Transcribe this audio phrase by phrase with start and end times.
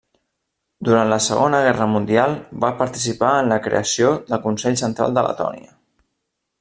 [0.87, 2.33] Durant la Segona Guerra mundial
[2.65, 5.71] va participar en la creació del Consell Central de Letònia.